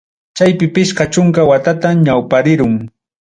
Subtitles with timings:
[0.37, 2.75] Chaypi pichqa chunka watatam ñawparirun.